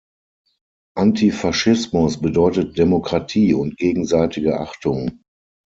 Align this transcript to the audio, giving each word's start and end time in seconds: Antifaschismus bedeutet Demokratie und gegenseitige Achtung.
Antifaschismus 0.97 2.19
bedeutet 2.19 2.75
Demokratie 2.79 3.53
und 3.53 3.77
gegenseitige 3.77 4.59
Achtung. 4.59 5.19